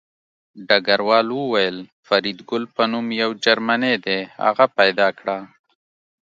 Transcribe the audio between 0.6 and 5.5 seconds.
ډګروال وویل فریدګل په نوم یو جرمنی دی هغه پیدا کړه